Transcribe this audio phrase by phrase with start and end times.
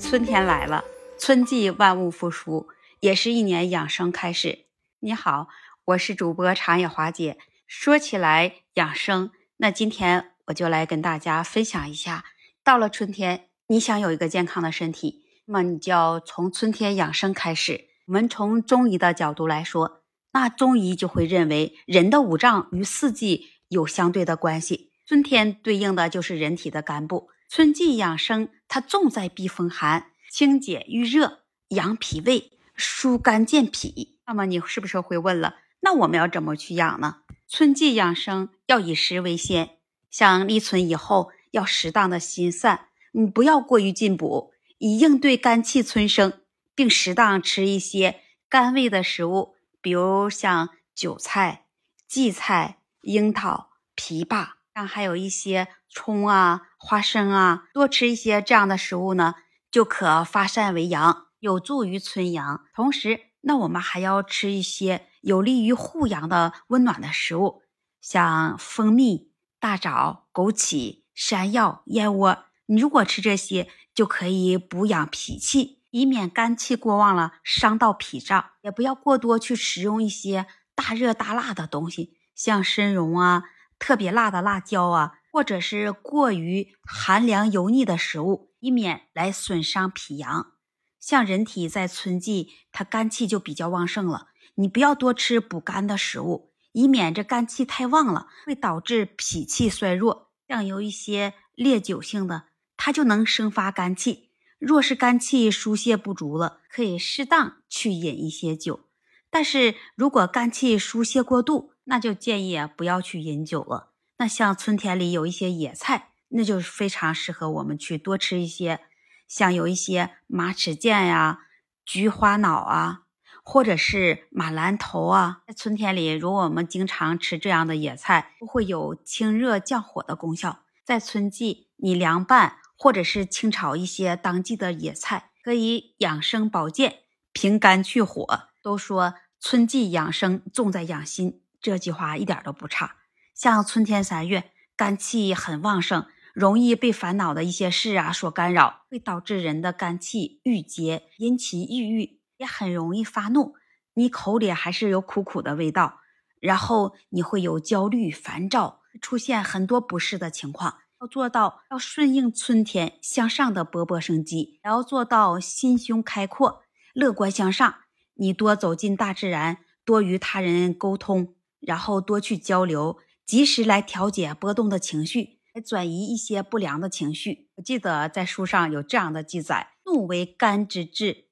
[0.00, 0.84] 春天来了，
[1.18, 2.68] 春季万物复苏，
[3.00, 4.66] 也是一年养生开始。
[5.00, 5.48] 你好，
[5.86, 7.36] 我是主播长野华姐。
[7.66, 12.24] 说起来养生，那今天我就来跟大家分享一下。
[12.62, 17.88] 到了春天，你想有一个健康的身体，那么你就要从春天养生开始。
[18.06, 20.02] 我们从中医的角度来说，
[20.32, 24.92] 那中医就会认为人的五脏与四季有相对的关系。
[25.06, 27.28] 春天对应的就是人体的肝部。
[27.48, 34.18] 春季养生，它重在避风寒、清解郁热、养脾胃、疏肝健脾。
[34.26, 35.56] 那么你是不是会问了？
[35.80, 37.22] 那我们要怎么去养呢？
[37.48, 39.78] 春季养生要以食为先，
[40.10, 46.42] 像立春以后要适当的心散，你不要过于进补，以应对肝气春生，
[46.74, 48.20] 并适当吃一些
[48.50, 51.64] 甘味的食物，比如像韭菜、
[52.06, 54.57] 荠菜、樱桃、枇杷。
[54.86, 59.34] 还有一些葱啊、花生啊，多吃一些这样的食物呢，
[59.70, 62.64] 就可发善为阳，有助于春阳。
[62.74, 67.62] 同时，那我们还要吃一些有利于护阳的温暖的食物，
[68.00, 72.44] 像蜂蜜、大枣、枸杞、山药、燕窝。
[72.66, 78.50] 你如果吃这些，就可以补养脾气，以免肝气过旺了伤到脾脏。
[78.60, 83.44] 也不要过多去食用一些大热大辣的东西，像参茸啊。
[83.78, 90.52] 特别辣的辣椒啊，或者是过于寒凉油腻的食物，以免来损伤脾阳。
[90.98, 100.32] 像人体在春季，它肝气就比较旺盛了，你不要多吃补肝的食物，以免这肝气太旺了，会导致脾气衰弱。
[100.48, 102.44] 像有一些烈酒性的，
[102.76, 104.30] 它就能生发肝气。
[104.58, 108.87] 若是肝气疏泄不足了，可以适当去饮一些酒。
[109.30, 113.92] 但是如果肝气疏泄过度，那就建议不要去饮酒了。
[114.16, 118.80] 那像春天里有一些野菜，那就非常适合我们去多吃一些，
[119.28, 121.40] 像有一些马齿苋呀、
[121.84, 123.02] 菊花脑啊，
[123.44, 125.42] 或者是马兰头啊。
[125.46, 130.64] 在春天里，如果我们经常吃这样的野菜，都会有清热降火的功效。
[130.84, 137.00] 在春季，你凉拌或者是清炒一些当季的野菜，可以养生保健、
[137.32, 138.48] 平肝去火。
[138.60, 141.42] 都说春季养生重在养心。
[141.60, 142.96] 这句话一点都不差。
[143.34, 153.54] 像春天三月，肝气很旺盛，容易被烦恼的一些事啊所干扰，会导致人的肝气郁结，引起抑郁，也很容易发怒。
[153.94, 156.00] 你口里还是有苦苦的味道，
[156.40, 160.78] 然后你会有焦虑、烦躁，出现很多不适的情况。
[161.00, 166.62] 要做到要顺应春天向上的勃勃生机，也要做到心胸开阔、
[166.92, 167.74] 乐观向上。
[168.18, 171.34] 你多走进大自然，多与他人沟通。
[171.60, 177.48] 然后多去交流，及时来调节波动的情绪，来转移一些不良的情绪。
[177.56, 181.24] 我记得在书上有这样的记载：怒为肝之志，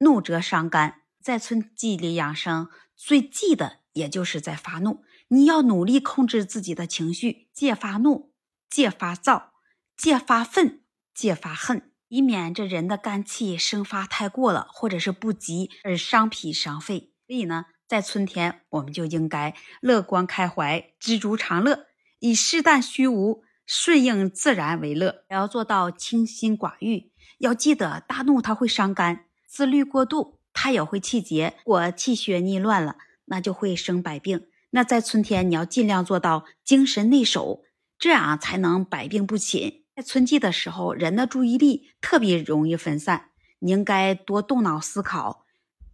[0.00, 1.00] 怒则伤肝。
[1.22, 5.02] 在春季里养生，最忌的也就是在发怒。
[5.28, 8.34] 你要努力控制自己的情绪，戒发怒，
[8.68, 9.54] 戒发躁，
[9.96, 10.82] 戒发愤，
[11.14, 17.14] 戒发恨，以免这人的肝气生发太过了，或者是不及而伤脾伤肺。
[17.26, 17.64] 所以呢。
[17.90, 21.86] 在春天，我们就应该乐观开怀、知足常乐，
[22.20, 27.10] 以适淡虚无、顺应自然为乐，也要做到清心寡欲。
[27.40, 31.54] 要记得，大怒它会伤肝，自律过度它也会气结。
[31.64, 32.94] 如果气血逆乱了，
[33.24, 34.46] 那就会生百病。
[34.70, 37.64] 那在春天，你要尽量做到精神内守，
[37.98, 39.82] 这样才能百病不侵。
[40.00, 45.44] 在春季的时候，人的注意力特别容易分散，你应该多动脑思考。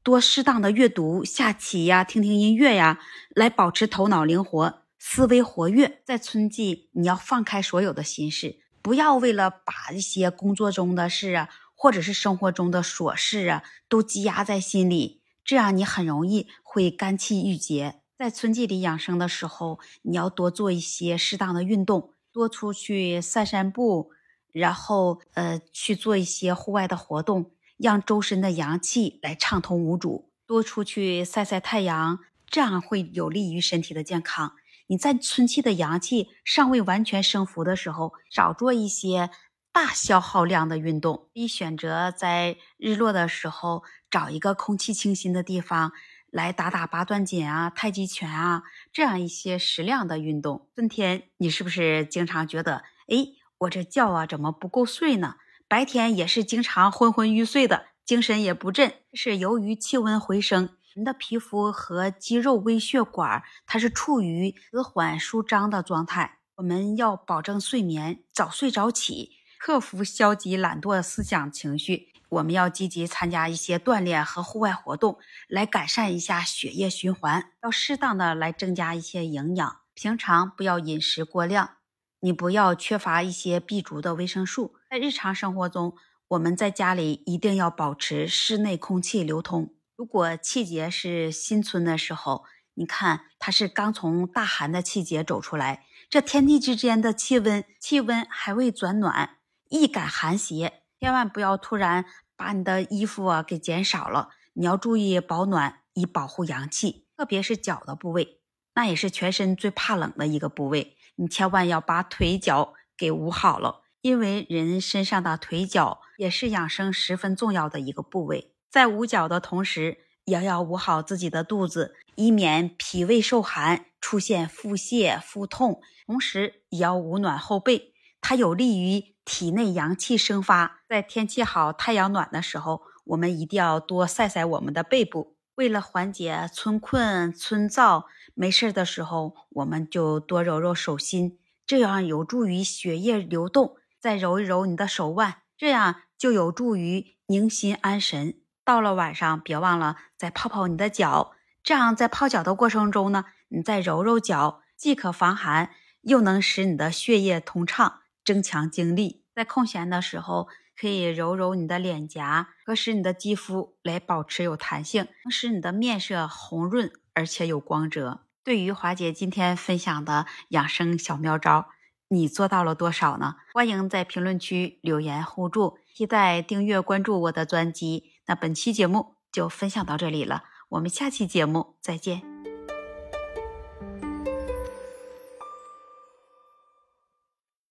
[0.04, 3.00] 多适当的阅读、下棋呀、听听音乐呀，
[3.30, 6.00] 来保持头脑灵活、思维活跃。
[6.04, 18.02] 在春季，你要放开所有的心事，不要为了把一些工作中的事啊，或者是生活中的琐事啊，都积压在心里，这样你很容易会肝气郁结。
[18.16, 24.10] 在春季里养生的时候，你要多做一些适当的运动，多出去散散步，
[24.52, 27.53] 然后呃去做一些户外的活动。
[27.78, 34.53] 让周身的阳气来畅通无阻，多出去晒晒太阳，这样会有利于身体的健康。
[34.88, 39.30] 你在春季的阳气尚未完全升伏的时候，少做一些
[39.72, 45.92] 大消耗量的运动，可以选择在日落的时候找一个空气清新的地方
[46.30, 48.62] 来打打八段锦啊、太极拳啊，
[48.92, 50.68] 这样一些适量的运动。
[50.74, 53.28] 春天，你是不是经常觉得，哎，
[53.58, 55.36] 我这觉啊怎么不够睡呢？
[55.68, 66.38] 白天也是经常昏昏欲睡的，精神也不振，是由于气温回升，人的皮肤和肌肉微血管它是处于迟缓舒张的状态。
[66.56, 75.18] 我们要保证睡眠，早睡早起，克服消极懒惰思想情绪，我们要积极参加一些锻炼和户外活动，
[75.48, 77.53] 来改善一下血液循环。
[77.62, 81.77] 要适当的来增加一些营养，平常不要饮食过量，
[82.21, 84.74] 你不要缺乏一些 B 族的维生素。
[84.91, 85.94] 在日常生活中，
[86.28, 89.74] 我们在家里一定要保持室内空气流通。
[89.97, 92.44] 如果气节是新春的时候，
[92.74, 99.38] 你看它是刚从大寒的气节走出来，这天地之间的气温，气温还未转暖，
[99.71, 100.83] 易感寒邪。
[100.98, 102.06] 千万不要突然
[102.36, 107.06] 把你的衣服啊给减少了，你要注意保暖，以保护阳气。
[107.16, 108.41] 特别是脚的部位，
[108.74, 118.53] 那也是全身最怕冷的一个部位，你千万要把腿脚给捂好了，因为人身上的腿脚也是养生十分重要的一个部位。
[118.71, 119.97] 在捂脚的同时，
[120.27, 125.80] 也要捂好自己的肚子，以免脾胃受寒出现腹泻、腹痛。
[126.04, 127.94] 同时，也要捂暖后背，
[128.28, 129.14] 它有利于。
[129.24, 135.36] 体内阳气生发，在天气好、太阳暖的时候，我们一定要多晒晒我们的背部。
[135.54, 143.76] 为了缓解春困、春燥，没事的时候，我们就多揉揉手心，这样有助于血液流动。
[144.00, 148.34] 再揉一揉你的手腕，这样就有助于宁心安神。
[148.64, 151.32] 到了晚上，别忘了再泡泡你的脚，
[151.62, 155.70] 这样在泡脚的过程中呢，你再揉揉脚，既可防寒，
[156.02, 158.00] 又能使你的血液通畅。
[158.26, 168.26] 增强精力，在空闲的时候可以揉揉你的脸颊，可使你的肌肤来保持有弹性，能使你的面色红润而且有光泽。
[168.42, 171.68] 对于华姐今天分享的养生小妙招，
[172.08, 173.36] 你做到了多少呢？
[173.54, 178.12] 欢迎在评论区留言互助，期待订阅关注我的专辑。
[178.26, 182.55] 那本期节目就分享到这里了，我们下期节目再见。